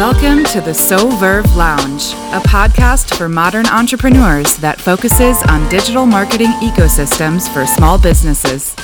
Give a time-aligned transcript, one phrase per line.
[0.00, 6.52] Welcome to the Soverve Lounge, a podcast for modern entrepreneurs that focuses on digital marketing
[6.62, 8.74] ecosystems for small businesses.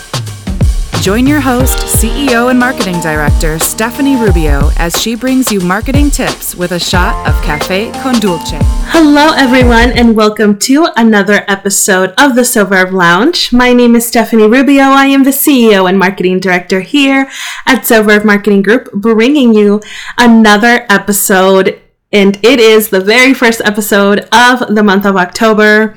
[1.07, 6.57] Join your host, CEO and Marketing Director Stephanie Rubio, as she brings you marketing tips
[6.57, 8.59] with a shot of Cafe con Dulce.
[8.91, 13.53] Hello, everyone, and welcome to another episode of the So Lounge.
[13.53, 14.83] My name is Stephanie Rubio.
[14.83, 17.31] I am the CEO and Marketing Director here
[17.67, 19.81] at So Marketing Group, bringing you
[20.19, 21.81] another episode.
[22.11, 25.97] And it is the very first episode of the month of October.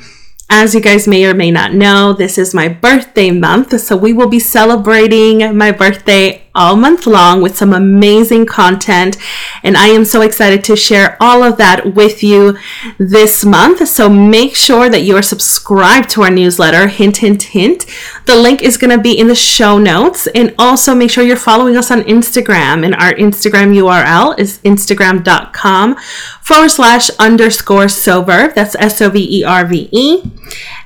[0.51, 4.13] As you guys may or may not know, this is my birthday month, so we
[4.13, 9.17] will be celebrating my birthday all month long with some amazing content.
[9.63, 12.57] And I am so excited to share all of that with you
[12.97, 13.87] this month.
[13.87, 16.87] So make sure that you are subscribed to our newsletter.
[16.87, 17.85] Hint, hint, hint.
[18.25, 20.27] The link is going to be in the show notes.
[20.27, 22.85] And also make sure you're following us on Instagram.
[22.85, 25.95] And our Instagram URL is instagram.com
[26.41, 28.55] forward slash underscore soverve.
[28.55, 30.23] That's S O V E R V E.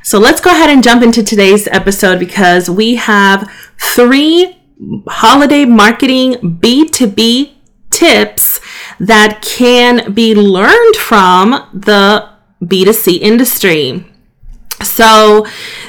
[0.03, 4.57] So let's go ahead and jump into today's episode because we have three
[5.07, 7.53] holiday marketing B2B
[7.89, 8.59] tips
[8.99, 12.29] that can be learned from the
[12.61, 14.05] B2C industry.
[14.81, 15.45] So,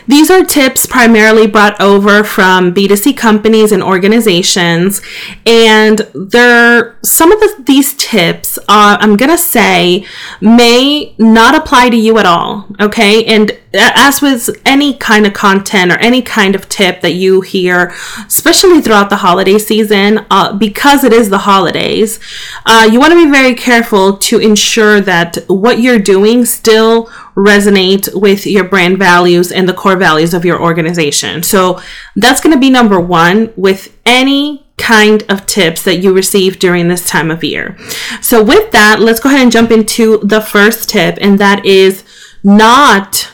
[0.06, 5.02] these are tips primarily brought over from B2C companies and organizations.
[5.46, 10.06] And they're, some of the, these tips, uh, I'm going to say,
[10.40, 12.68] may not apply to you at all.
[12.80, 13.24] Okay.
[13.24, 17.92] And as with any kind of content or any kind of tip that you hear,
[18.26, 22.20] especially throughout the holiday season, uh, because it is the holidays,
[22.66, 28.08] uh, you want to be very careful to ensure that what you're doing still resonate
[28.14, 31.42] with your brand values and the core values of your organization.
[31.42, 31.80] So
[32.14, 36.88] that's going to be number one with any kind of tips that you receive during
[36.88, 37.76] this time of year.
[38.20, 42.04] So with that, let's go ahead and jump into the first tip, and that is
[42.42, 43.30] not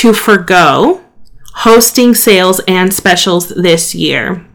[0.00, 1.04] to forego
[1.56, 4.46] hosting sales and specials this year.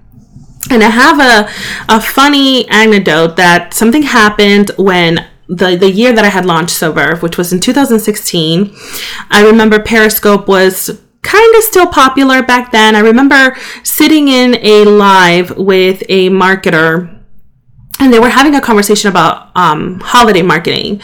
[0.71, 6.25] And I have a, a funny anecdote that something happened when the, the year that
[6.25, 8.75] I had launched Soverve, which was in 2016.
[9.29, 12.95] I remember Periscope was kind of still popular back then.
[12.95, 17.23] I remember sitting in a live with a marketer
[17.99, 21.01] and they were having a conversation about um, holiday marketing.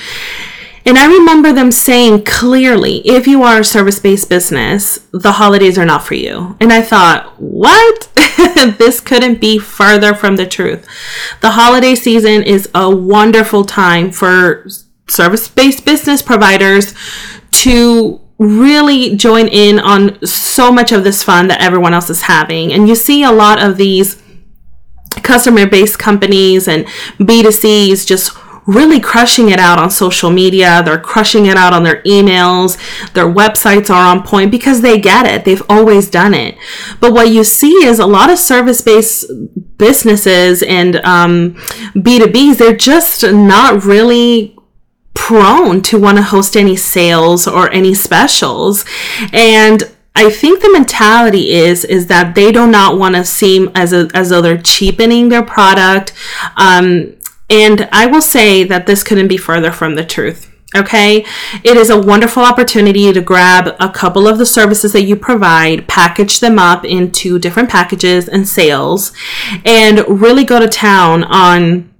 [0.85, 5.77] And I remember them saying clearly, if you are a service based business, the holidays
[5.77, 6.57] are not for you.
[6.59, 8.09] And I thought, what?
[8.77, 10.87] this couldn't be further from the truth.
[11.41, 14.67] The holiday season is a wonderful time for
[15.07, 16.95] service based business providers
[17.51, 22.73] to really join in on so much of this fun that everyone else is having.
[22.73, 24.21] And you see a lot of these
[25.21, 26.85] customer based companies and
[27.19, 28.35] B2Cs just
[28.65, 30.81] really crushing it out on social media.
[30.83, 32.77] They're crushing it out on their emails.
[33.13, 35.45] Their websites are on point because they get it.
[35.45, 36.57] They've always done it.
[36.99, 39.25] But what you see is a lot of service based
[39.77, 41.55] businesses and um,
[41.95, 44.55] B2Bs, they're just not really
[45.13, 48.85] prone to want to host any sales or any specials.
[49.33, 49.83] And
[50.15, 54.09] I think the mentality is is that they do not want to seem as a,
[54.13, 56.13] as though they're cheapening their product.
[56.57, 57.15] Um,
[57.51, 60.47] and I will say that this couldn't be further from the truth.
[60.73, 61.25] Okay,
[61.65, 65.85] it is a wonderful opportunity to grab a couple of the services that you provide,
[65.89, 69.11] package them up into different packages and sales,
[69.65, 71.90] and really go to town on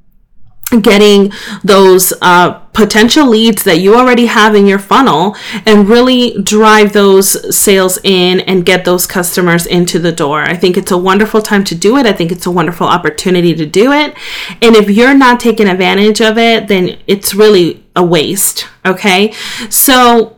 [0.80, 1.32] getting
[1.64, 7.56] those uh, potential leads that you already have in your funnel and really drive those
[7.56, 10.42] sales in and get those customers into the door.
[10.42, 12.06] I think it's a wonderful time to do it.
[12.06, 14.16] I think it's a wonderful opportunity to do it.
[14.62, 18.68] And if you're not taking advantage of it, then it's really a waste.
[18.86, 19.34] Okay.
[19.70, 20.38] So,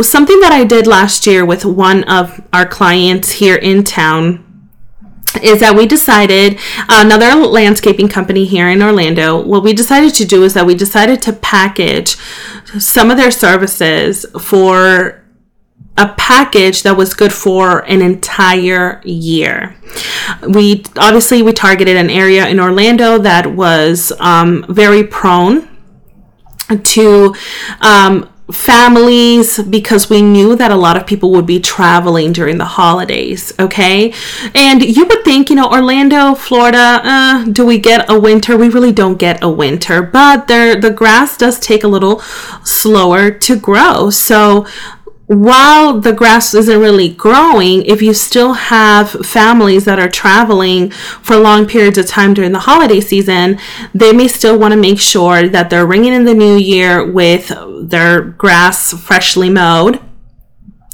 [0.00, 4.45] something that I did last year with one of our clients here in town
[5.42, 6.58] is that we decided
[6.88, 11.22] another landscaping company here in Orlando what we decided to do is that we decided
[11.22, 12.16] to package
[12.78, 15.22] some of their services for
[15.98, 19.74] a package that was good for an entire year.
[20.46, 25.68] We obviously we targeted an area in Orlando that was um, very prone
[26.82, 27.34] to
[27.80, 32.64] um, families because we knew that a lot of people would be traveling during the
[32.64, 34.12] holidays okay?
[34.54, 38.56] And you would think you know orlando florida uh, do we get a winter?
[38.56, 42.20] We really don't get a winter but there the grass does take a little
[42.62, 44.10] slower to grow.
[44.10, 44.66] So
[45.26, 51.36] while the grass isn't really growing, if you still have families that are traveling for
[51.36, 53.58] long periods of time during the holiday season,
[53.92, 57.52] they may still want to make sure that they're ringing in the new year with
[57.88, 60.00] their grass freshly mowed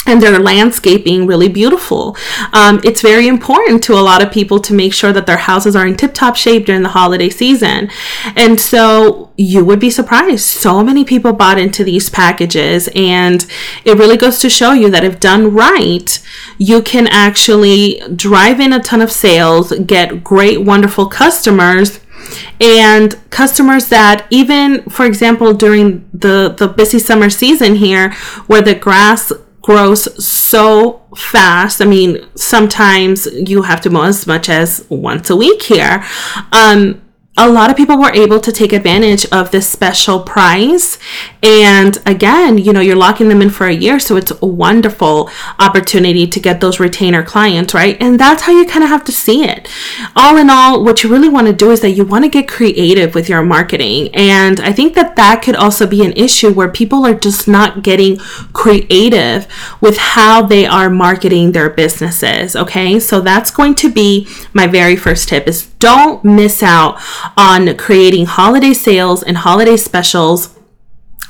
[0.06, 2.16] and their landscaping really beautiful.
[2.52, 5.76] Um, it's very important to a lot of people to make sure that their houses
[5.76, 7.90] are in tip top shape during the holiday season.
[8.34, 10.44] And so you would be surprised.
[10.44, 13.46] So many people bought into these packages, and
[13.84, 16.18] it really goes to show you that if done right,
[16.58, 22.00] you can actually drive in a ton of sales, get great, wonderful customers
[22.60, 28.12] and customers that even for example during the the busy summer season here
[28.46, 29.32] where the grass
[29.62, 31.80] grows so fast.
[31.80, 36.04] I mean, sometimes you have to mow as much as once a week here.
[36.52, 37.00] Um,
[37.38, 40.98] a lot of people were able to take advantage of this special price.
[41.42, 43.98] And again, you know, you're locking them in for a year.
[43.98, 47.96] So it's a wonderful opportunity to get those retainer clients, right?
[48.00, 49.66] And that's how you kind of have to see it.
[50.14, 52.48] All in all, what you really want to do is that you want to get
[52.48, 54.14] creative with your marketing.
[54.14, 57.82] And I think that that could also be an issue where people are just not
[57.82, 58.18] getting
[58.52, 59.46] creative
[59.80, 62.54] with how they are marketing their businesses.
[62.54, 63.00] Okay.
[63.00, 67.00] So that's going to be my very first tip is don't miss out
[67.36, 70.58] on creating holiday sales and holiday specials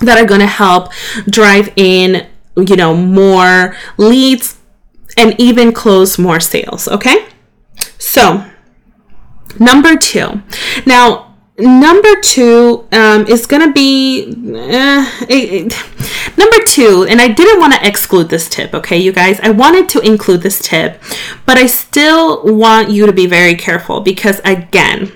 [0.00, 0.92] that are going to help
[1.28, 4.58] drive in, you know, more leads
[5.16, 6.88] and even close more sales.
[6.88, 7.26] Okay.
[7.98, 8.44] So,
[9.58, 10.42] number two.
[10.86, 14.24] Now, number two um, is going to be
[14.54, 19.12] uh, it, it, number two and i didn't want to exclude this tip okay you
[19.12, 21.00] guys i wanted to include this tip
[21.44, 25.12] but i still want you to be very careful because again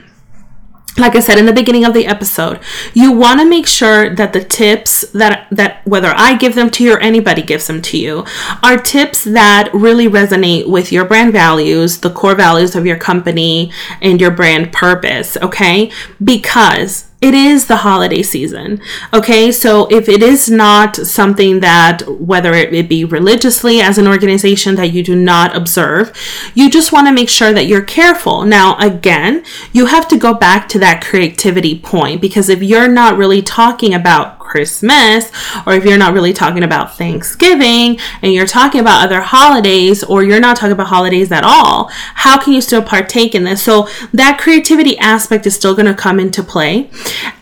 [0.99, 2.61] like I said in the beginning of the episode,
[2.95, 6.85] you want to make sure that the tips that that whether I give them to
[6.85, 8.25] you or anybody gives them to you
[8.63, 13.73] are tips that really resonate with your brand values, the core values of your company
[14.01, 15.91] and your brand purpose, okay?
[16.23, 18.81] Because it is the holiday season.
[19.13, 24.75] Okay, so if it is not something that, whether it, be religiously as an organization
[24.75, 26.13] that you do not observe,
[26.55, 28.45] you just want to make sure that you're careful.
[28.45, 33.17] Now, again, you have to go back to that creativity point because if you're not
[33.17, 35.31] really talking about Christmas,
[35.67, 40.23] or if you're not really talking about Thanksgiving and you're talking about other holidays, or
[40.23, 43.63] you're not talking about holidays at all, how can you still partake in this?
[43.63, 46.91] So that creativity aspect is still going to come into play.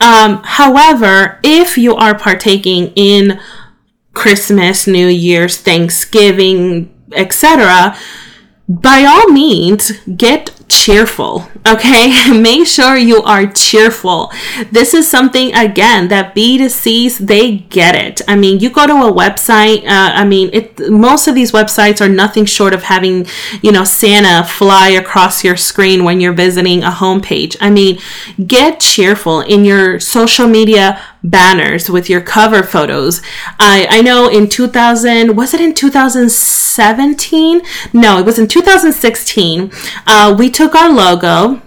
[0.01, 3.41] Um, however, if you are partaking in
[4.15, 7.97] Christmas, New Year's, Thanksgiving, etc.,
[8.67, 11.49] by all means, get cheerful.
[11.67, 14.33] Okay, make sure you are cheerful.
[14.71, 18.21] This is something again that B2Cs they get it.
[18.29, 19.85] I mean, you go to a website.
[19.85, 20.79] Uh, I mean, it.
[20.91, 23.27] Most of these websites are nothing short of having
[23.63, 27.57] you know Santa fly across your screen when you're visiting a homepage.
[27.61, 27.99] I mean,
[28.47, 33.23] get cheerful in your social media banners with your cover photos.
[33.59, 37.63] I, I know in 2000, was it in 2017?
[37.93, 39.73] No, it was in 2016.
[40.07, 41.61] Uh, we took our logo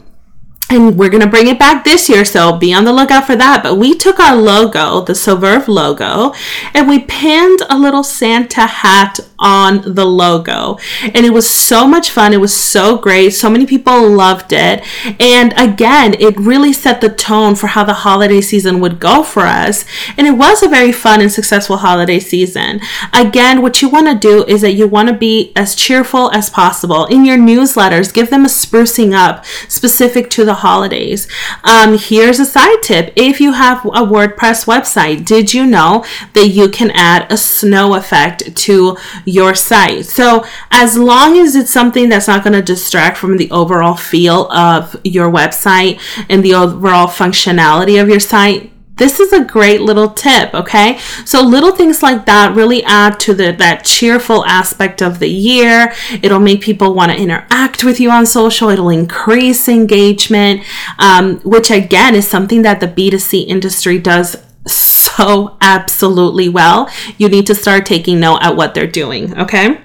[0.70, 3.36] and we're going to bring it back this year so be on the lookout for
[3.36, 3.64] that.
[3.64, 6.34] But we took our logo the Soverve logo
[6.74, 10.78] and we pinned a little santa hat on the logo.
[11.02, 12.34] And it was so much fun.
[12.34, 13.30] It was so great.
[13.32, 14.84] So many people loved it.
[15.22, 19.44] And again it really set the tone for how the holiday season would go for
[19.44, 19.86] us.
[20.18, 22.82] And it was a very fun and successful holiday season.
[23.14, 26.50] Again what you want to do is that you want to be as cheerful as
[26.50, 27.06] possible.
[27.06, 31.28] In your newsletters give them a sprucing up specific to the holidays.
[31.64, 36.48] Um, here's a side tip if you have a WordPress website, did you know that
[36.48, 40.06] you can add a snow effect to your site?
[40.06, 44.52] So, as long as it's something that's not going to distract from the overall feel
[44.52, 46.00] of your website
[46.30, 50.98] and the overall functionality of your site, this is a great little tip, okay?
[51.24, 55.94] So little things like that really add to the that cheerful aspect of the year.
[56.22, 58.70] It'll make people want to interact with you on social.
[58.70, 60.64] It'll increase engagement,
[60.98, 64.36] um, which again is something that the B2C industry does
[64.66, 66.90] so absolutely well.
[67.18, 69.82] You need to start taking note at what they're doing, okay?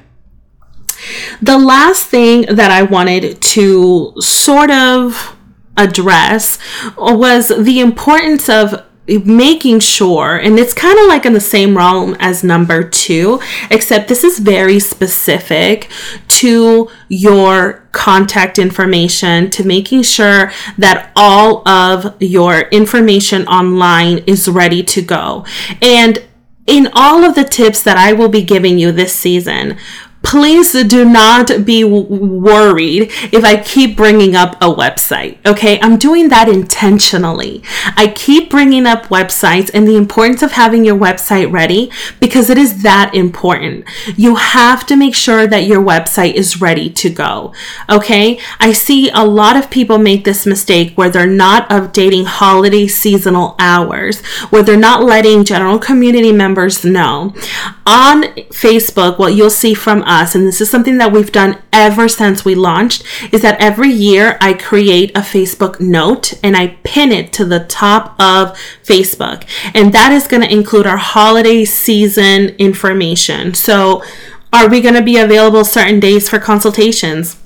[1.40, 5.37] The last thing that I wanted to sort of
[5.76, 6.59] address
[6.97, 12.16] was the importance of making sure, and it's kind of like in the same realm
[12.21, 13.40] as number two,
[13.71, 15.90] except this is very specific
[16.28, 24.82] to your contact information, to making sure that all of your information online is ready
[24.85, 25.44] to go.
[25.80, 26.23] And
[26.66, 29.76] in all of the tips that I will be giving you this season,
[30.23, 35.38] please do not be worried if I keep bringing up a website.
[35.47, 37.62] Okay, I'm doing that intentionally.
[37.97, 42.59] I keep bringing up websites and the importance of having your website ready because it
[42.59, 43.85] is that important.
[44.17, 47.52] You have to make sure that your website is ready to go.
[47.91, 52.87] Okay, I see a lot of people make this mistake where they're not updating holiday
[52.87, 57.35] seasonal hours, where they're not letting general community members know.
[57.87, 62.09] On Facebook, what you'll see from us, and this is something that we've done ever
[62.09, 67.11] since we launched, is that every year I create a Facebook note and I pin
[67.11, 69.45] it to the top of Facebook.
[69.75, 73.54] And that is going to include our holiday season information.
[73.54, 74.02] So,
[74.52, 77.41] are we going to be available certain days for consultations?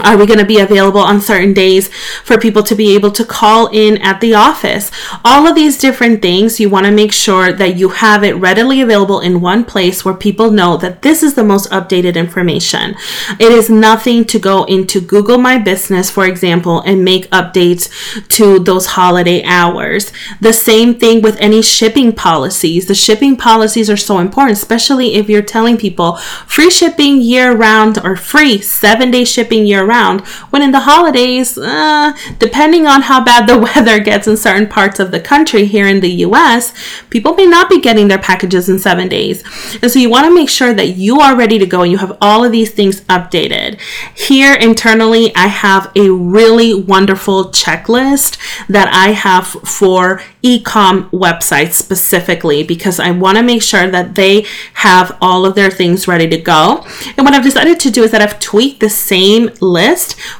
[0.00, 1.88] Are we going to be available on certain days
[2.24, 4.90] for people to be able to call in at the office?
[5.24, 8.80] All of these different things, you want to make sure that you have it readily
[8.80, 12.94] available in one place where people know that this is the most updated information.
[13.38, 17.88] It is nothing to go into Google My Business, for example, and make updates
[18.28, 20.12] to those holiday hours.
[20.40, 22.86] The same thing with any shipping policies.
[22.86, 27.98] The shipping policies are so important, especially if you're telling people free shipping year round
[28.04, 30.20] or free seven day shipping year around.
[30.50, 35.00] When in the holidays, uh, depending on how bad the weather gets in certain parts
[35.00, 36.72] of the country here in the US,
[37.10, 39.42] people may not be getting their packages in seven days.
[39.82, 41.98] And so you want to make sure that you are ready to go and you
[41.98, 43.80] have all of these things updated.
[44.14, 52.62] Here internally, I have a really wonderful checklist that I have for ecom websites specifically
[52.62, 56.38] because I want to make sure that they have all of their things ready to
[56.38, 56.84] go.
[57.16, 59.77] And what I've decided to do is that I've tweaked the same list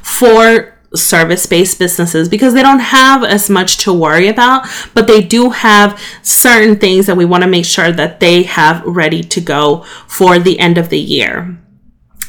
[0.03, 5.21] for service based businesses because they don't have as much to worry about, but they
[5.21, 9.41] do have certain things that we want to make sure that they have ready to
[9.41, 11.59] go for the end of the year.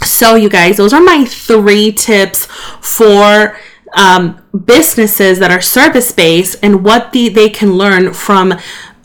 [0.04, 2.46] So, you guys, those are my three tips
[2.82, 3.58] for
[3.94, 8.54] um, businesses that are service based and what the, they can learn from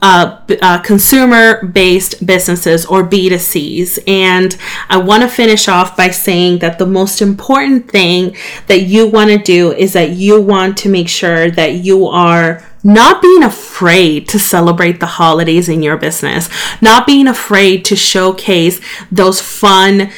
[0.04, 4.06] uh, uh, consumer based businesses or B2Cs.
[4.06, 4.54] And
[4.90, 9.30] I want to finish off by saying that the most important thing that you want
[9.30, 14.28] to do is that you want to make sure that you are not being afraid
[14.28, 16.50] to celebrate the holidays in your business,
[16.82, 20.10] not being afraid to showcase those fun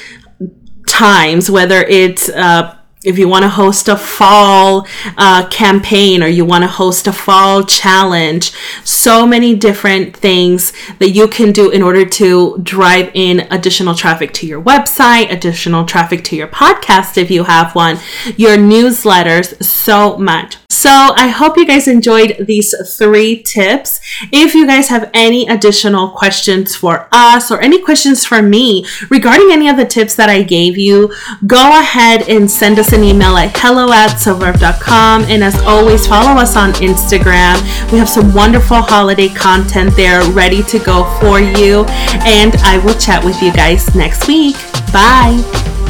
[0.89, 2.76] times, whether it's uh,
[3.07, 4.87] if you want to host a fall
[5.17, 8.53] uh, campaign or you want to host a fall challenge,
[8.85, 14.33] so many different things that you can do in order to drive in additional traffic
[14.33, 17.99] to your website, additional traffic to your podcast if you have one,
[18.37, 20.57] your newsletters, so much.
[20.69, 24.01] So I hope you guys enjoyed these three tips.
[24.33, 29.51] If you guys have any additional questions for us or any questions for me regarding
[29.51, 31.15] any of the tips that I gave you,
[31.47, 35.25] go ahead and send us an email at hello at soverve.com.
[35.25, 37.61] And as always, follow us on Instagram.
[37.93, 41.85] We have some wonderful holiday content there ready to go for you.
[42.25, 44.57] And I will chat with you guys next week.
[44.93, 45.86] Bye.